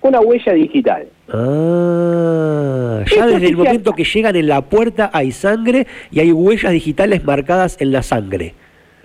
Una 0.00 0.20
huella 0.20 0.52
digital. 0.52 1.08
Ah, 1.28 3.04
ya 3.14 3.26
desde 3.26 3.48
el 3.48 3.56
momento 3.56 3.92
que 3.92 4.04
llegan 4.04 4.36
en 4.36 4.46
la 4.48 4.62
puerta 4.62 5.10
hay 5.12 5.32
sangre 5.32 5.86
y 6.10 6.20
hay 6.20 6.32
huellas 6.32 6.72
digitales 6.72 7.24
marcadas 7.24 7.80
en 7.80 7.92
la 7.92 8.02
sangre. 8.02 8.54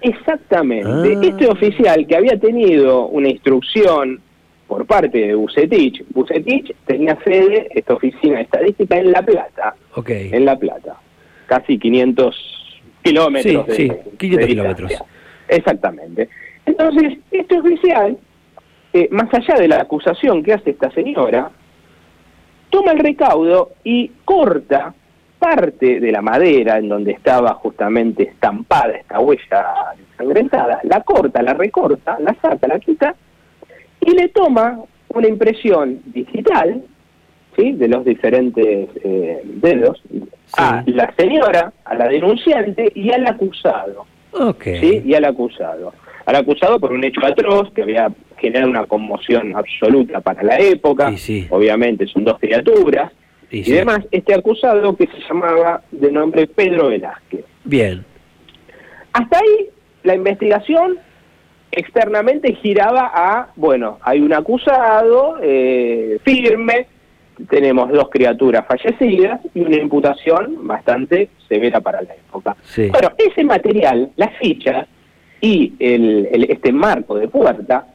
Exactamente. 0.02 0.88
Ah. 0.88 1.04
Este 1.22 1.48
oficial 1.48 2.06
que 2.06 2.16
había 2.16 2.40
tenido 2.40 3.08
una 3.08 3.30
instrucción 3.30 4.22
por 4.68 4.86
parte 4.86 5.18
de 5.18 5.36
Bucetich, 5.36 6.04
Bucetich 6.14 6.74
tenía 6.86 7.18
sede, 7.24 7.70
esta 7.76 7.94
oficina 7.94 8.42
estadística, 8.42 8.98
en 8.98 9.12
La 9.12 9.22
Plata. 9.22 9.76
Ok. 9.96 10.10
En 10.10 10.46
La 10.46 10.58
Plata. 10.58 10.96
Casi 11.46 11.78
500 11.78 12.36
kilómetros. 13.04 13.66
Sí, 13.70 13.90
sí 13.90 13.92
500 14.18 14.48
kilómetros. 14.48 14.94
Exactamente. 15.48 16.30
Entonces, 16.66 17.18
este 17.32 17.60
oficial, 17.60 18.18
eh, 18.94 19.08
más 19.12 19.34
allá 19.34 19.56
de 19.56 19.68
la 19.68 19.82
acusación 19.82 20.44
que 20.44 20.54
hace 20.54 20.70
esta 20.70 20.92
señora, 20.92 21.50
toma 22.70 22.92
el 22.92 23.00
recaudo 23.00 23.72
y 23.84 24.10
corta 24.24 24.94
parte 25.40 26.00
de 26.00 26.12
la 26.12 26.22
madera 26.22 26.78
en 26.78 26.88
donde 26.88 27.12
estaba 27.12 27.56
justamente 27.56 28.24
estampada 28.24 28.94
esta 28.94 29.20
huella 29.20 29.66
ensangrentada, 30.00 30.80
la 30.84 31.02
corta, 31.02 31.42
la 31.42 31.54
recorta, 31.54 32.18
la 32.20 32.34
saca, 32.36 32.68
la 32.68 32.80
quita 32.80 33.14
y 34.00 34.12
le 34.12 34.30
toma 34.30 34.80
una 35.10 35.28
impresión 35.28 36.00
digital 36.06 36.84
¿sí? 37.58 37.74
de 37.74 37.88
los 37.88 38.06
diferentes 38.06 38.90
eh, 39.04 39.42
dedos 39.44 40.02
a 40.58 40.84
la 40.86 41.14
señora, 41.16 41.74
a 41.84 41.96
la 41.96 42.08
denunciante 42.08 42.92
y 42.96 43.12
al 43.12 43.26
acusado. 43.28 44.06
¿sí? 44.80 45.02
Y 45.06 45.14
al 45.14 45.26
acusado. 45.26 45.94
Al 46.26 46.36
acusado 46.36 46.80
por 46.80 46.92
un 46.92 47.04
hecho 47.04 47.26
atroz 47.26 47.72
que 47.74 47.84
había 47.84 48.12
generado 48.38 48.70
una 48.70 48.86
conmoción 48.86 49.56
absoluta 49.56 50.22
para 50.22 50.44
la 50.44 50.58
época. 50.58 51.14
Obviamente 51.50 52.08
son 52.08 52.24
dos 52.24 52.40
criaturas. 52.40 53.12
Y, 53.50 53.72
además, 53.74 54.00
este 54.10 54.34
acusado 54.34 54.96
que 54.96 55.06
se 55.08 55.20
llamaba 55.28 55.82
de 55.92 56.12
nombre 56.12 56.48
Pedro 56.48 56.88
Velázquez. 56.88 57.46
Bien. 57.64 58.04
Hasta 59.14 59.38
ahí 59.38 59.70
la 60.04 60.16
investigación 60.16 60.98
externamente 61.72 62.54
giraba 62.56 63.12
a, 63.14 63.50
bueno, 63.56 64.00
hay 64.02 64.22
un 64.22 64.34
acusado 64.34 65.38
eh, 65.42 66.20
firme, 66.24 66.88
tenemos 67.50 67.92
dos 67.92 68.10
criaturas 68.10 68.66
fallecidas 68.68 69.40
y 69.54 69.62
una 69.62 69.78
imputación 69.78 70.68
bastante 70.68 71.30
severa 71.48 71.80
para 71.82 72.02
la 72.02 72.14
época. 72.14 72.56
Bueno, 72.76 73.12
ese 73.18 73.44
material, 73.44 74.12
las 74.16 74.36
fichas 74.38 74.88
y 75.44 75.74
el, 75.78 76.46
este 76.48 76.72
marco 76.72 77.16
de 77.16 77.28
puerta, 77.28 77.86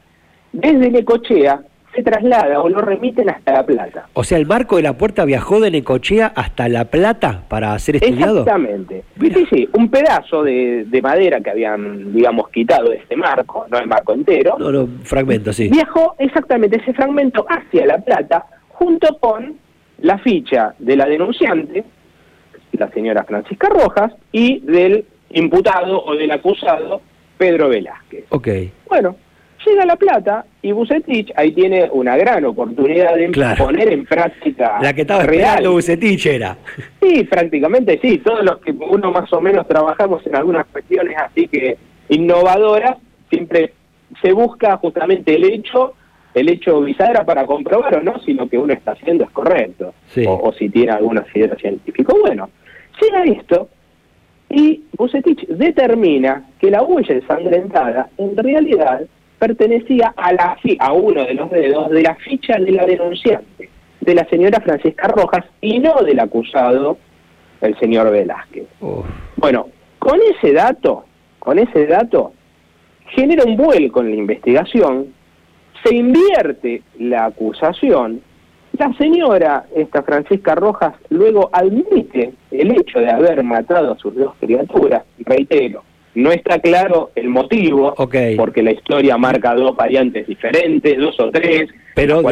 desde 0.52 0.90
Necochea 0.90 1.62
se 1.94 2.02
traslada 2.02 2.60
o 2.60 2.68
lo 2.68 2.82
remiten 2.82 3.30
hasta 3.30 3.52
La 3.52 3.64
Plata. 3.64 4.06
O 4.12 4.22
sea, 4.22 4.36
el 4.36 4.44
marco 4.44 4.76
de 4.76 4.82
la 4.82 4.98
puerta 4.98 5.24
viajó 5.24 5.58
de 5.58 5.70
Necochea 5.70 6.26
hasta 6.36 6.68
La 6.68 6.84
Plata 6.84 7.44
para 7.48 7.78
ser 7.78 7.96
estudiado. 7.96 8.40
Exactamente. 8.40 9.02
Sí, 9.18 9.46
sí, 9.48 9.68
un 9.72 9.88
pedazo 9.88 10.42
de, 10.42 11.00
madera 11.02 11.40
que 11.40 11.48
habían, 11.48 12.12
digamos, 12.12 12.50
quitado 12.50 12.90
de 12.90 12.96
este 12.96 13.16
marco, 13.16 13.64
no 13.70 13.78
el 13.78 13.86
marco 13.86 14.12
entero. 14.12 14.56
No, 14.58 14.70
no, 14.70 14.86
fragmento, 15.04 15.50
sí. 15.54 15.70
Viajó 15.70 16.16
exactamente 16.18 16.78
ese 16.82 16.92
fragmento 16.92 17.46
hacia 17.48 17.86
La 17.86 17.96
Plata 17.96 18.44
junto 18.68 19.16
con 19.18 19.56
la 20.02 20.18
ficha 20.18 20.74
de 20.78 20.96
la 20.96 21.06
denunciante, 21.06 21.82
la 22.72 22.90
señora 22.90 23.24
Francisca 23.24 23.70
Rojas, 23.70 24.12
y 24.32 24.60
del 24.60 25.06
imputado 25.30 26.04
o 26.04 26.14
del 26.14 26.30
acusado, 26.30 27.00
Pedro 27.38 27.68
Velázquez. 27.68 28.24
Ok. 28.30 28.48
Bueno, 28.88 29.16
llega 29.64 29.86
La 29.86 29.96
Plata 29.96 30.44
y 30.60 30.72
Bucetich 30.72 31.32
ahí 31.36 31.52
tiene 31.52 31.88
una 31.92 32.16
gran 32.16 32.44
oportunidad 32.44 33.14
de 33.14 33.30
poner 33.56 33.92
en 33.92 34.04
práctica. 34.04 34.78
La 34.82 34.92
que 34.92 35.02
estaba 35.02 35.22
real. 35.22 35.68
Bucetich 35.68 36.26
era. 36.26 36.58
Sí, 37.00 37.24
prácticamente 37.24 37.98
sí. 38.02 38.18
Todos 38.18 38.44
los 38.44 38.58
que 38.58 38.72
uno 38.72 39.10
más 39.12 39.32
o 39.32 39.40
menos 39.40 39.66
trabajamos 39.66 40.26
en 40.26 40.36
algunas 40.36 40.66
cuestiones 40.66 41.16
así 41.16 41.48
que 41.48 41.78
innovadoras, 42.08 42.96
siempre 43.30 43.72
se 44.22 44.32
busca 44.32 44.76
justamente 44.78 45.34
el 45.34 45.44
hecho, 45.44 45.94
el 46.34 46.48
hecho 46.48 46.80
bisagra 46.80 47.24
para 47.24 47.44
comprobar 47.46 47.96
o 47.96 48.02
no 48.02 48.18
si 48.20 48.32
lo 48.32 48.48
que 48.48 48.58
uno 48.58 48.72
está 48.72 48.92
haciendo 48.92 49.24
es 49.24 49.30
correcto 49.30 49.94
o, 50.26 50.52
si 50.52 50.68
tiene 50.70 50.92
algún 50.92 51.18
asidero 51.18 51.56
científico. 51.56 52.16
Bueno, 52.20 52.48
llega 53.00 53.24
esto 53.24 53.68
y 54.50 54.84
Bucetich 54.96 55.46
determina 55.48 56.44
que 56.58 56.70
la 56.70 56.82
huella 56.82 57.14
ensangrentada 57.14 58.08
en 58.16 58.36
realidad 58.36 59.02
pertenecía 59.38 60.14
a, 60.16 60.32
la, 60.32 60.56
a 60.80 60.92
uno 60.92 61.24
de 61.24 61.34
los 61.34 61.50
dedos 61.50 61.90
de 61.90 62.02
la 62.02 62.14
ficha 62.16 62.58
de 62.58 62.72
la 62.72 62.86
denunciante, 62.86 63.68
de 64.00 64.14
la 64.14 64.24
señora 64.28 64.60
Francisca 64.60 65.08
Rojas, 65.08 65.44
y 65.60 65.78
no 65.78 65.94
del 66.02 66.18
acusado, 66.20 66.98
el 67.60 67.78
señor 67.78 68.10
Velázquez. 68.10 68.66
Bueno, 69.36 69.68
con 69.98 70.18
ese 70.34 70.52
dato, 70.52 71.04
con 71.38 71.58
ese 71.58 71.86
dato, 71.86 72.32
genera 73.10 73.44
un 73.44 73.56
vuelco 73.56 74.00
en 74.00 74.10
la 74.10 74.16
investigación, 74.16 75.14
se 75.84 75.94
invierte 75.94 76.82
la 76.98 77.26
acusación, 77.26 78.22
la 78.78 78.92
señora, 78.94 79.66
esta 79.74 80.02
Francisca 80.02 80.54
Rojas, 80.54 80.94
luego 81.10 81.50
admite 81.52 82.32
el 82.50 82.70
hecho 82.72 83.00
de 83.00 83.10
haber 83.10 83.42
matado 83.42 83.92
a 83.92 83.98
sus 83.98 84.14
dos 84.14 84.34
criaturas, 84.40 85.02
reitero, 85.18 85.82
no 86.14 86.32
está 86.32 86.58
claro 86.58 87.10
el 87.14 87.28
motivo, 87.28 87.94
porque 88.36 88.62
la 88.62 88.72
historia 88.72 89.16
marca 89.16 89.54
dos 89.54 89.76
variantes 89.76 90.26
diferentes, 90.26 90.98
dos 90.98 91.18
o 91.20 91.30
tres. 91.30 91.68
Pero, 91.94 92.22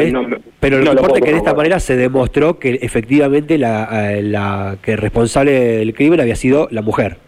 pero 0.60 0.78
lo 0.78 0.92
importa 0.92 1.18
es 1.18 1.24
que 1.24 1.32
de 1.32 1.38
esta 1.38 1.54
manera 1.54 1.78
se 1.78 1.96
demostró 1.96 2.58
que 2.58 2.78
efectivamente 2.82 3.58
la, 3.58 4.12
eh, 4.12 4.22
la 4.22 4.78
que 4.82 4.96
responsable 4.96 5.52
del 5.52 5.94
crimen 5.94 6.20
había 6.20 6.36
sido 6.36 6.68
la 6.70 6.82
mujer. 6.82 7.18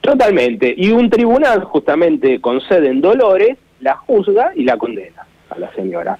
Totalmente. 0.00 0.74
Y 0.76 0.90
un 0.90 1.08
tribunal 1.08 1.64
justamente 1.64 2.40
con 2.40 2.60
sede 2.60 2.88
en 2.88 3.00
Dolores 3.00 3.56
la 3.80 3.96
juzga 3.96 4.52
y 4.54 4.64
la 4.64 4.76
condena 4.76 5.26
a 5.50 5.58
la 5.58 5.72
señora. 5.74 6.18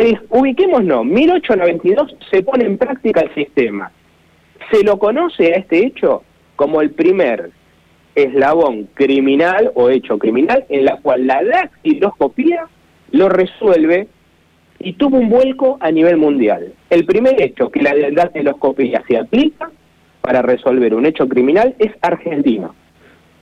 Eh, 0.00 0.16
ubiquémonos, 0.30 1.04
1892 1.04 2.16
se 2.30 2.44
pone 2.44 2.64
en 2.64 2.78
práctica 2.78 3.20
el 3.20 3.34
sistema. 3.34 3.90
Se 4.70 4.84
lo 4.84 4.96
conoce 4.96 5.52
a 5.52 5.56
este 5.56 5.84
hecho 5.84 6.22
como 6.54 6.80
el 6.80 6.92
primer 6.92 7.50
eslabón 8.14 8.88
criminal 8.94 9.72
o 9.74 9.90
hecho 9.90 10.16
criminal 10.16 10.64
en 10.68 10.84
la 10.84 10.98
cual 10.98 11.26
la 11.26 11.42
dactiloscopía 11.42 12.68
lo 13.10 13.28
resuelve 13.28 14.06
y 14.78 14.92
tuvo 14.92 15.18
un 15.18 15.30
vuelco 15.30 15.78
a 15.80 15.90
nivel 15.90 16.16
mundial. 16.16 16.74
El 16.90 17.04
primer 17.04 17.42
hecho 17.42 17.68
que 17.68 17.82
la 17.82 17.92
dactiloscopía 18.12 19.02
se 19.08 19.16
aplica 19.16 19.68
para 20.20 20.42
resolver 20.42 20.94
un 20.94 21.06
hecho 21.06 21.26
criminal 21.26 21.74
es 21.80 21.90
argentino. 22.02 22.76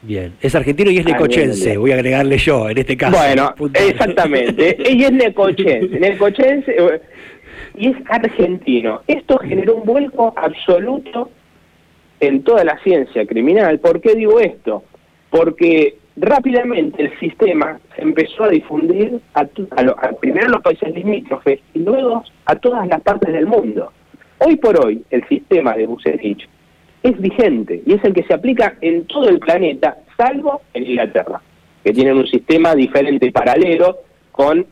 Bien, 0.07 0.35
es 0.41 0.55
argentino 0.55 0.91
y 0.93 0.99
es 0.99 1.05
necochense, 1.05 1.77
voy 1.77 1.91
a 1.91 1.95
agregarle 1.95 2.39
yo 2.39 2.71
en 2.71 2.79
este 2.79 2.97
caso. 2.97 3.17
Bueno, 3.17 3.53
exactamente, 3.75 4.77
y 4.89 5.03
es 5.03 5.13
necochense, 5.13 5.99
necochense 5.99 6.77
eh, 6.79 7.01
y 7.77 7.89
es 7.89 7.97
argentino. 8.09 9.03
Esto 9.09 9.39
generó 9.39 9.77
un 9.77 9.85
vuelco 9.85 10.33
absoluto 10.37 11.31
en 12.21 12.45
toda 12.45 12.63
la 12.63 12.79
ciencia 12.85 13.27
criminal. 13.27 13.81
¿Por 13.81 14.01
qué 14.01 14.15
digo 14.15 14.39
esto? 14.39 14.85
Porque 15.29 15.97
rápidamente 16.17 17.03
el 17.03 17.19
sistema 17.19 17.81
se 17.97 18.03
empezó 18.03 18.45
a 18.45 18.51
difundir 18.51 19.21
a, 19.35 19.45
primero 20.21 20.47
a 20.47 20.51
los 20.51 20.63
países 20.63 20.95
limítrofes 20.95 21.59
y 21.75 21.81
luego 21.81 22.23
a 22.45 22.55
todas 22.55 22.87
las 22.87 23.01
partes 23.01 23.33
del 23.33 23.47
mundo. 23.47 23.93
Hoy 24.39 24.55
por 24.57 24.79
hoy 24.85 25.03
el 25.11 25.27
sistema 25.29 25.75
de 25.75 25.87
Bucerich 25.87 26.49
es 27.07 27.21
vigente 27.21 27.83
y 27.87 27.95
es 27.95 28.05
el 28.05 28.13
que 28.13 28.25
se 28.25 28.35
aplica 28.35 28.77
en 28.81 29.07
todo 29.07 29.29
el 29.29 29.39
planeta, 29.39 29.99
salvo 30.17 30.63
en 30.75 30.85
Inglaterra, 30.85 31.41
que 31.85 31.93
tienen 31.93 32.17
un 32.17 32.27
sistema 32.27 32.75
diferente, 32.75 33.31
paralelo, 33.33 33.99
con, 34.33 34.67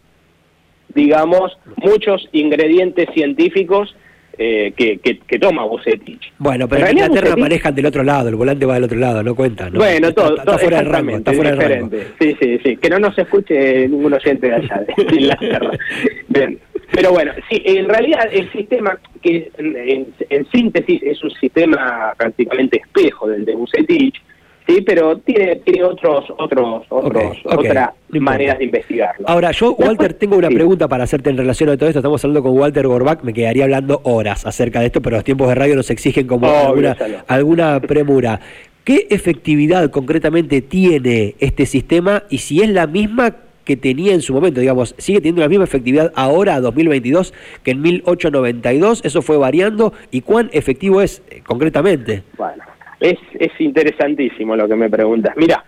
digamos, 0.95 1.57
muchos 1.77 2.29
ingredientes 2.33 3.09
científicos 3.15 3.95
eh, 4.37 4.73
que, 4.77 4.99
que, 4.99 5.39
toma 5.39 5.65
Bucetich. 5.65 6.33
Bueno, 6.39 6.69
pero 6.69 6.87
en 6.87 6.99
Inglaterra 6.99 7.37
manejan 7.37 7.75
del 7.75 7.87
otro 7.87 8.03
lado, 8.03 8.29
el 8.29 8.35
volante 8.35 8.67
va 8.67 8.75
del 8.75 8.85
otro 8.85 8.99
lado, 8.99 9.23
no 9.23 9.35
cuenta. 9.37 9.71
Bueno, 9.71 10.13
todo, 10.13 10.37
está, 10.37 10.59
fuera 10.59 10.79
del 10.79 10.87
rango, 10.87 11.17
está 11.17 11.33
fuera 11.33 11.51
del 11.53 11.61
rango. 11.61 11.91
Sí, 12.19 12.37
sí, 12.41 12.59
sí, 12.65 12.77
que 12.77 12.91
no 12.91 12.99
nos 12.99 13.17
escuche 13.17 13.89
ningún 13.89 14.13
oyente 14.13 14.49
de 14.49 14.55
allá, 14.55 14.85
de 14.87 14.95
Inglaterra. 15.17 15.71
Bien. 16.29 16.59
Pero 16.93 17.13
bueno, 17.13 17.33
sí, 17.49 17.63
en 17.65 17.89
realidad 17.89 18.29
el 18.33 18.51
sistema, 18.53 18.99
que 19.23 19.51
en, 19.59 20.47
síntesis 20.53 21.03
es 21.03 21.23
un 21.23 21.31
sistema 21.31 22.13
prácticamente 22.17 22.81
espejo 22.81 23.29
del 23.29 23.45
de 23.45 23.55
Bucetich, 23.55 24.21
Sí, 24.67 24.81
pero 24.81 25.19
tiene, 25.19 25.57
tiene 25.57 25.85
otros, 25.85 26.25
otros, 26.39 26.87
otros, 26.89 27.37
otras 27.45 27.91
maneras 28.09 28.59
de 28.59 28.65
investigarlo. 28.65 29.29
Ahora, 29.29 29.51
yo, 29.51 29.75
Walter, 29.75 30.15
tengo 30.15 30.39
una 30.39 30.49
pregunta 30.49 30.89
para 30.89 31.05
hacerte 31.05 31.29
en 31.29 31.37
relación 31.37 31.69
a 31.69 31.77
todo 31.77 31.87
esto. 31.91 31.99
Estamos 31.99 32.25
hablando 32.25 32.43
con 32.43 32.59
Walter 32.59 32.87
Gorbach, 32.87 33.23
me 33.23 33.35
quedaría 33.35 33.65
hablando 33.65 34.01
horas 34.05 34.47
acerca 34.47 34.81
de 34.81 34.87
esto, 34.87 35.03
pero 35.03 35.17
los 35.17 35.25
tiempos 35.25 35.49
de 35.49 35.55
radio 35.55 35.77
nos 35.77 35.91
exigen 35.91 36.27
como 36.27 36.47
alguna, 36.47 36.97
alguna 37.27 37.81
premura. 37.81 38.41
¿Qué 38.85 39.07
efectividad 39.11 39.91
concretamente 39.91 40.63
tiene 40.63 41.35
este 41.41 41.67
sistema 41.67 42.23
y 42.31 42.39
si 42.39 42.63
es 42.63 42.71
la 42.71 42.87
misma 42.87 43.35
que 43.65 43.77
tenía 43.77 44.15
en 44.15 44.23
su 44.23 44.35
momento, 44.35 44.61
digamos, 44.61 44.95
sigue 44.99 45.19
teniendo 45.19 45.43
la 45.43 45.49
misma 45.49 45.65
efectividad 45.65 46.13
ahora, 46.15 46.61
2022, 46.61 47.33
que 47.63 47.73
en 47.73 47.81
1892, 47.81 49.05
eso 49.05 49.23
fue 49.23 49.37
variando, 49.37 49.93
y 50.11 50.21
cuán 50.21 50.51
efectivo 50.53 51.01
es 51.01 51.23
eh, 51.31 51.43
concretamente. 51.45 52.23
Bueno, 52.37 52.63
es, 53.01 53.19
es 53.39 53.53
interesantísimo 53.59 54.57
lo 54.57 54.69
que 54.69 54.77
me 54.77 54.91
preguntas. 54.91 55.35
Mira, 55.37 55.65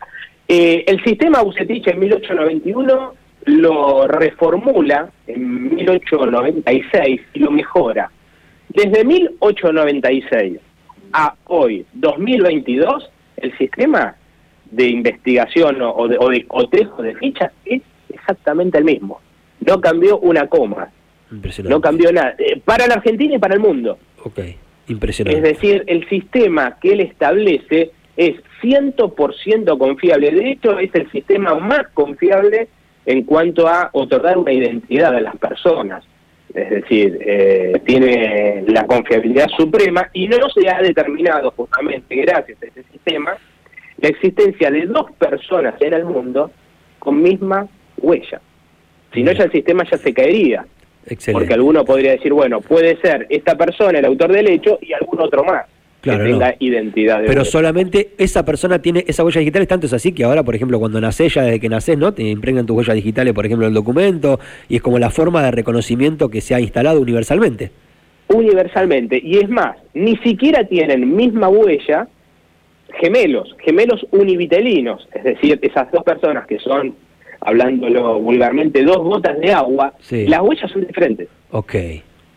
eh, 0.49 0.85
el 0.87 1.03
sistema 1.03 1.43
Bucetich 1.43 1.89
en 1.89 1.99
1891 1.99 3.15
lo 3.47 4.07
reformula 4.07 5.11
en 5.27 5.75
1896 5.75 7.21
y 7.35 7.39
lo 7.39 7.51
mejora. 7.51 8.11
Desde 8.69 9.05
1896 9.05 10.59
a 11.13 11.35
hoy, 11.47 11.87
2022, 11.95 13.11
el 13.39 13.57
sistema 13.57 14.17
de 14.71 14.89
investigación 14.89 15.81
o 15.83 16.09
de, 16.09 16.17
o 16.19 16.31
de 16.31 16.45
cotejo 16.47 17.03
de 17.03 17.15
fichas 17.15 17.53
es 17.65 17.83
exactamente 18.09 18.79
el 18.79 18.85
mismo. 18.85 19.21
No 19.61 19.81
cambió 19.81 20.19
una 20.19 20.47
coma. 20.49 20.91
No 21.65 21.81
cambió 21.81 22.13
nada. 22.13 22.35
Eh, 22.39 22.61
para 22.65 22.87
la 22.87 22.95
Argentina 22.95 23.35
y 23.35 23.39
para 23.39 23.55
el 23.55 23.61
mundo. 23.61 23.99
Ok, 24.23 24.41
impresionante. 24.89 25.39
Es 25.39 25.55
decir, 25.55 25.85
el 25.87 26.09
sistema 26.09 26.79
que 26.81 26.93
él 26.93 27.01
establece 27.01 27.91
es 28.17 28.37
100% 28.63 29.79
confiable. 29.79 30.31
De 30.31 30.51
hecho, 30.53 30.79
es 30.79 30.95
el 30.95 31.11
sistema 31.11 31.55
más 31.55 31.89
confiable 31.95 32.69
en 33.05 33.23
cuanto 33.23 33.69
a 33.69 33.91
otorgar 33.93 34.39
una 34.39 34.53
identidad 34.53 35.15
a 35.15 35.21
las 35.21 35.37
personas. 35.37 36.05
Es 36.55 36.71
decir, 36.71 37.19
eh, 37.21 37.81
tiene 37.85 38.65
la 38.69 38.87
confiabilidad 38.87 39.49
suprema 39.57 40.09
y 40.13 40.27
no 40.29 40.49
se 40.49 40.69
ha 40.69 40.81
determinado 40.81 41.51
justamente 41.51 42.17
gracias 42.17 42.63
a 42.63 42.67
ese 42.67 42.83
sistema 42.85 43.37
la 43.99 44.09
existencia 44.09 44.71
de 44.71 44.87
dos 44.87 45.11
personas 45.13 45.75
en 45.81 45.95
el 45.95 46.05
mundo 46.05 46.51
con 46.99 47.23
misma 47.23 47.67
huella. 47.99 48.41
Si 49.15 49.23
no, 49.23 49.33
ya 49.33 49.45
el 49.45 49.53
sistema 49.53 49.85
ya 49.91 49.97
se 49.97 50.13
caería. 50.13 50.67
Porque 51.33 51.55
alguno 51.55 51.85
podría 51.85 52.11
decir, 52.13 52.33
bueno, 52.33 52.61
puede 52.61 52.97
ser 53.01 53.27
esta 53.31 53.57
persona 53.57 53.99
el 53.99 54.05
autor 54.05 54.33
del 54.33 54.49
hecho 54.49 54.79
y 54.83 54.93
algún 54.93 55.21
otro 55.21 55.45
más. 55.45 55.67
que 56.03 56.17
tenga 56.17 56.55
identidad. 56.59 57.23
Pero 57.27 57.45
solamente 57.45 58.11
esa 58.19 58.45
persona 58.45 58.81
tiene 58.81 59.05
esa 59.07 59.25
huella 59.25 59.41
digital, 59.41 59.67
tanto 59.67 59.87
es 59.87 59.93
así 59.93 60.13
que 60.13 60.25
ahora, 60.25 60.43
por 60.43 60.55
ejemplo, 60.55 60.79
cuando 60.79 61.01
naces, 61.01 61.35
ya 61.35 61.43
desde 61.43 61.61
que 61.61 61.69
naces, 61.69 61.99
¿no? 61.99 62.13
Te 62.13 62.23
impregnan 62.23 62.67
tus 62.67 62.77
huellas 62.77 62.95
digitales, 62.95 63.35
por 63.35 63.47
ejemplo, 63.47 63.67
el 63.67 63.75
documento, 63.75 64.39
y 64.69 64.77
es 64.77 64.83
como 64.83 64.99
la 64.99 65.11
forma 65.11 65.43
de 65.43 65.51
reconocimiento 65.51 66.29
que 66.29 66.41
se 66.41 66.55
ha 66.55 66.61
instalado 66.61 67.01
universalmente. 67.01 67.71
Universalmente, 68.29 69.21
y 69.23 69.39
es 69.39 69.49
más, 69.49 69.77
ni 69.95 70.17
siquiera 70.19 70.65
tienen 70.65 71.15
misma 71.15 71.49
huella 71.49 72.09
gemelos, 73.01 73.55
gemelos 73.59 74.07
univitelinos, 74.11 75.09
es 75.15 75.25
decir, 75.25 75.59
esas 75.63 75.91
dos 75.93 76.03
personas 76.05 76.47
que 76.47 76.59
son 76.59 76.95
hablándolo 77.41 78.19
vulgarmente, 78.21 78.83
dos 78.83 78.99
gotas 78.99 79.39
de 79.39 79.53
agua, 79.53 79.93
las 80.11 80.41
huellas 80.41 80.71
son 80.71 80.87
diferentes. 80.87 81.29
Ok, 81.51 81.75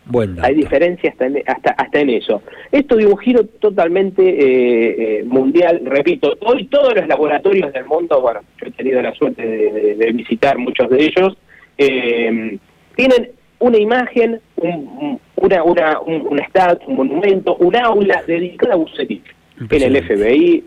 buen 0.04 0.36
Hay 0.44 0.54
diferencia 0.54 1.10
hasta 1.10 1.26
en, 1.26 1.42
hasta, 1.46 1.70
hasta 1.70 2.00
en 2.00 2.10
eso. 2.10 2.42
Esto 2.70 2.96
dio 2.96 3.10
un 3.10 3.18
giro 3.18 3.44
totalmente 3.44 4.22
eh, 4.22 5.18
eh, 5.20 5.24
mundial, 5.24 5.80
repito, 5.84 6.36
hoy 6.40 6.66
todos 6.66 6.94
los 6.94 7.06
laboratorios 7.08 7.72
del 7.72 7.86
mundo, 7.86 8.20
bueno, 8.20 8.40
yo 8.60 8.68
he 8.68 8.70
tenido 8.72 9.02
la 9.02 9.14
suerte 9.14 9.44
de, 9.44 10.12
visitar 10.12 10.58
muchos 10.58 10.88
de 10.90 11.04
ellos, 11.04 11.36
eh, 11.78 12.58
tienen 12.94 13.30
una 13.58 13.78
imagen, 13.78 14.40
un, 14.56 15.20
una, 15.36 15.62
una, 15.64 16.00
un, 16.00 16.26
un 16.28 16.40
un 16.86 16.96
monumento, 16.96 17.56
un 17.56 17.76
aula 17.76 18.22
dedicada 18.26 18.74
a 18.74 18.76
Bucetich, 18.76 19.24
en 19.68 19.82
el 19.82 20.04
FBI, 20.04 20.64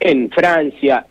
en 0.00 0.30
Francia, 0.30 1.06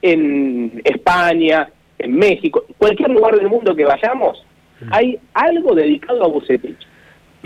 en 0.00 0.80
España, 0.84 1.68
en 1.98 2.16
México, 2.16 2.64
cualquier 2.76 3.10
lugar 3.10 3.36
del 3.36 3.48
mundo 3.48 3.74
que 3.74 3.84
vayamos, 3.84 4.44
mm. 4.80 4.88
hay 4.92 5.18
algo 5.34 5.74
dedicado 5.74 6.24
a 6.24 6.28
Bucetich. 6.28 6.86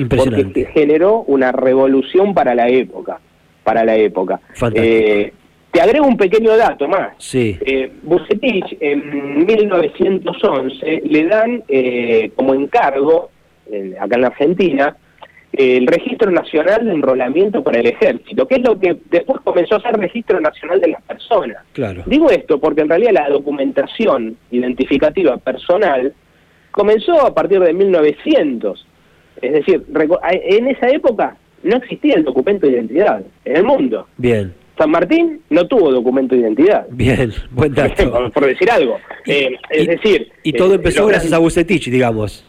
Porque 0.08 0.68
generó 0.72 1.22
una 1.26 1.52
revolución 1.52 2.34
para 2.34 2.54
la 2.54 2.68
época. 2.68 3.20
Para 3.62 3.84
la 3.84 3.94
época. 3.94 4.40
Eh, 4.74 5.32
te 5.70 5.80
agrego 5.80 6.06
un 6.06 6.16
pequeño 6.16 6.56
dato 6.56 6.88
más. 6.88 7.12
Sí. 7.18 7.58
Eh, 7.60 7.92
Bucetich 8.02 8.76
en 8.80 9.46
1911 9.46 11.02
le 11.04 11.26
dan 11.26 11.62
eh, 11.68 12.30
como 12.34 12.54
encargo, 12.54 13.30
acá 14.00 14.16
en 14.16 14.20
la 14.20 14.26
Argentina, 14.28 14.96
el 15.52 15.86
Registro 15.86 16.30
Nacional 16.30 16.86
de 16.86 16.92
Enrolamiento 16.92 17.62
para 17.62 17.80
el 17.80 17.86
Ejército, 17.86 18.46
que 18.48 18.54
es 18.56 18.62
lo 18.62 18.78
que 18.78 18.96
después 19.10 19.40
comenzó 19.42 19.76
a 19.76 19.82
ser 19.82 19.94
Registro 19.94 20.40
Nacional 20.40 20.80
de 20.80 20.88
las 20.88 21.02
Personas. 21.02 21.58
Claro. 21.72 22.02
Digo 22.06 22.30
esto 22.30 22.58
porque 22.58 22.80
en 22.80 22.88
realidad 22.88 23.12
la 23.12 23.28
documentación 23.28 24.36
identificativa 24.50 25.36
personal 25.36 26.14
comenzó 26.70 27.20
a 27.26 27.34
partir 27.34 27.60
de 27.60 27.72
1900. 27.74 28.86
Es 29.42 29.52
decir, 29.52 29.84
en 30.22 30.68
esa 30.68 30.88
época 30.88 31.36
no 31.62 31.76
existía 31.76 32.14
el 32.14 32.24
documento 32.24 32.66
de 32.66 32.72
identidad 32.72 33.22
en 33.44 33.56
el 33.56 33.64
mundo. 33.64 34.06
Bien. 34.16 34.54
San 34.78 34.90
Martín 34.90 35.40
no 35.50 35.66
tuvo 35.66 35.92
documento 35.92 36.34
de 36.34 36.42
identidad. 36.42 36.86
Bien, 36.90 37.30
buen 37.50 37.74
dato. 37.74 38.30
Por 38.34 38.46
decir 38.46 38.70
algo. 38.70 38.96
Eh, 39.26 39.54
es 39.70 39.86
decir... 39.86 40.32
Y 40.42 40.54
todo 40.54 40.72
eh, 40.72 40.76
empezó 40.76 41.06
gracias 41.06 41.32
a 41.32 41.38
Bucetich, 41.38 41.90
digamos. 41.90 42.44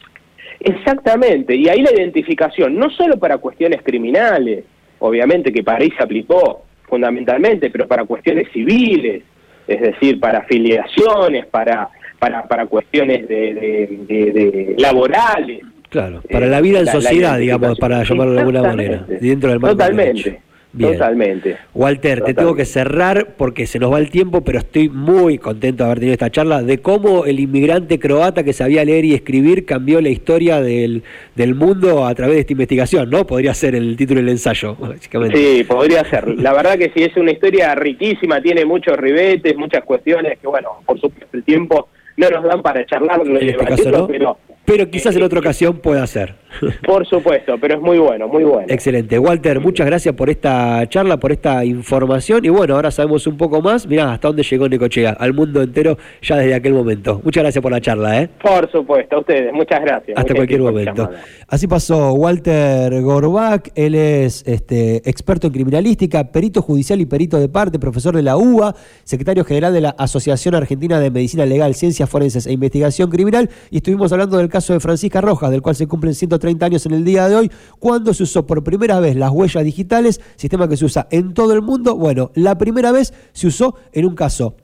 Exactamente, 0.64 1.56
y 1.56 1.68
ahí 1.68 1.82
la 1.82 1.92
identificación, 1.92 2.76
no 2.78 2.90
solo 2.90 3.18
para 3.18 3.38
cuestiones 3.38 3.82
criminales, 3.84 4.64
obviamente 5.00 5.52
que 5.52 5.62
se 5.62 6.04
aplicó 6.04 6.64
fundamentalmente, 6.88 7.70
pero 7.70 7.88
para 7.88 8.06
cuestiones 8.06 8.48
civiles, 8.54 9.24
es 9.68 9.82
decir, 9.82 10.20
para 10.20 10.40
afiliaciones, 10.40 11.46
para, 11.48 11.90
para, 12.18 12.48
para 12.48 12.66
cuestiones 12.68 13.28
de, 13.28 14.76
laborales. 14.78 15.62
Claro, 15.90 16.22
para 16.32 16.48
la 16.48 16.62
vida 16.62 16.80
en 16.80 16.88
sociedad, 16.88 17.38
digamos, 17.38 17.78
para 17.78 18.04
llamarlo 18.04 18.34
de 18.34 18.40
alguna 18.40 18.64
manera, 18.64 19.06
dentro 19.20 19.50
del 19.50 19.60
marco 19.60 19.78
Totalmente. 19.78 20.42
Totalmente. 20.80 21.58
Walter, 21.76 22.22
te 22.24 22.34
tengo 22.34 22.56
que 22.56 22.66
cerrar 22.66 23.36
porque 23.38 23.68
se 23.68 23.78
nos 23.78 23.94
va 23.94 24.00
el 24.00 24.10
tiempo, 24.10 24.42
pero 24.44 24.58
estoy 24.58 24.90
muy 24.90 25.38
contento 25.38 25.84
de 25.84 25.86
haber 25.86 26.00
tenido 26.00 26.14
esta 26.14 26.32
charla 26.32 26.64
de 26.64 26.80
cómo 26.80 27.26
el 27.26 27.40
inmigrante 27.40 28.00
croata 28.00 28.44
que 28.44 28.54
sabía 28.54 28.84
leer 28.84 29.06
y 29.06 29.14
escribir 29.14 29.66
cambió 29.66 30.02
la 30.02 30.10
historia 30.10 30.62
del, 30.62 31.04
del 31.36 31.54
mundo 31.54 32.08
a 32.08 32.16
través 32.16 32.36
de 32.36 32.42
esta 32.42 32.54
investigación, 32.54 33.10
¿no? 33.10 33.28
Podría 33.28 33.54
ser 33.54 33.76
el 33.76 33.96
título 33.96 34.22
del 34.22 34.30
ensayo, 34.30 34.76
básicamente. 34.80 35.38
Sí, 35.38 35.64
podría 35.64 36.04
ser. 36.06 36.28
La 36.40 36.54
verdad 36.54 36.78
que 36.78 36.92
sí, 36.96 37.04
es 37.04 37.16
una 37.18 37.32
historia 37.32 37.76
riquísima, 37.76 38.42
tiene 38.42 38.66
muchos 38.66 38.98
ribetes, 38.98 39.56
muchas 39.56 39.84
cuestiones 39.84 40.40
que, 40.40 40.48
bueno, 40.48 40.70
por 40.86 41.00
supuesto 41.00 41.38
el 41.38 41.44
tiempo 41.44 41.90
no 42.18 42.30
nos 42.30 42.44
dan 42.44 42.62
para 42.62 42.86
charlar, 42.86 43.22
este 43.40 43.58
caso 43.58 43.92
no. 43.92 44.08
pero 44.08 44.38
pero 44.66 44.90
quizás 44.90 45.16
en 45.16 45.24
otra 45.24 45.40
ocasión 45.40 45.78
pueda 45.78 46.06
ser. 46.08 46.36
Por 46.86 47.06
supuesto, 47.08 47.56
pero 47.60 47.76
es 47.76 47.82
muy 47.82 47.98
bueno, 47.98 48.28
muy 48.28 48.44
bueno. 48.44 48.68
Excelente. 48.70 49.20
Walter, 49.20 49.60
muchas 49.60 49.86
gracias 49.86 50.14
por 50.16 50.30
esta 50.30 50.88
charla, 50.88 51.18
por 51.18 51.32
esta 51.32 51.66
información. 51.66 52.46
Y 52.46 52.50
bueno, 52.50 52.76
ahora 52.76 52.92
sabemos 52.92 53.26
un 53.28 53.38
poco 53.38 53.62
más. 53.62 53.88
Mirá, 53.88 54.14
hasta 54.14 54.28
dónde 54.28 54.44
llegó 54.44 54.70
Necochea, 54.70 55.12
al 55.12 55.34
mundo 55.34 55.62
entero 55.62 55.98
ya 56.22 56.38
desde 56.38 56.56
aquel 56.56 56.74
momento. 56.74 57.22
Muchas 57.24 57.44
gracias 57.44 57.62
por 57.62 57.72
la 57.72 57.82
charla, 57.82 58.22
¿eh? 58.22 58.30
Por 58.42 58.72
supuesto, 58.72 59.18
a 59.18 59.20
ustedes. 59.20 59.54
Muchas 59.54 59.82
gracias. 59.82 60.18
Hasta 60.18 60.34
cualquier 60.34 60.62
momento. 60.62 61.10
Así 61.48 61.68
pasó 61.68 62.14
Walter 62.14 63.02
Gorbach. 63.02 63.70
Él 63.76 63.96
es 63.96 64.44
este, 64.48 64.98
experto 65.10 65.48
en 65.48 65.54
criminalística, 65.54 66.32
perito 66.32 66.62
judicial 66.62 67.02
y 67.02 67.06
perito 67.06 67.40
de 67.40 67.50
parte, 67.50 67.80
profesor 67.80 68.16
de 68.16 68.22
la 68.22 68.38
UBA, 68.38 68.76
secretario 69.04 69.44
general 69.44 69.74
de 69.74 69.82
la 69.82 69.96
Asociación 69.98 70.56
Argentina 70.56 71.00
de 71.00 71.10
Medicina 71.10 71.46
Legal, 71.46 71.74
Ciencias 71.76 72.10
Forenses 72.10 72.48
e 72.48 72.52
Investigación 72.54 73.10
Criminal. 73.10 73.50
Y 73.72 73.78
estuvimos 73.78 74.12
hablando 74.12 74.38
del 74.38 74.50
caso 74.54 74.72
de 74.72 74.80
Francisca 74.80 75.20
Rojas, 75.20 75.50
del 75.50 75.64
cual 75.64 75.76
se 75.76 75.88
cumplen 75.88 76.14
130 76.14 76.66
años 76.66 76.86
en 76.86 76.94
el 76.94 77.04
día 77.04 77.28
de 77.28 77.36
hoy, 77.36 77.52
cuando 77.80 78.14
se 78.14 78.22
usó 78.22 78.46
por 78.46 78.64
primera 78.64 79.00
vez 79.00 79.16
las 79.16 79.32
huellas 79.32 79.64
digitales, 79.64 80.22
sistema 80.36 80.70
que 80.70 80.78
se 80.78 80.86
usa 80.86 81.08
en 81.10 81.34
todo 81.34 81.54
el 81.54 81.64
mundo. 81.64 81.96
Bueno, 81.96 82.32
la 82.36 82.56
primera 82.58 82.92
vez 82.92 83.14
se 83.34 83.48
usó 83.48 83.76
en 83.92 84.06
un 84.06 84.14
caso 84.14 84.56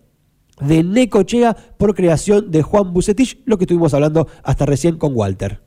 de 0.61 0.83
Necochea 0.83 1.57
por 1.77 1.95
creación 1.95 2.51
de 2.51 2.61
Juan 2.61 2.93
Bucetich, 2.93 3.41
lo 3.45 3.57
que 3.57 3.63
estuvimos 3.63 3.95
hablando 3.95 4.27
hasta 4.43 4.67
recién 4.67 4.97
con 4.97 5.15
Walter. 5.15 5.61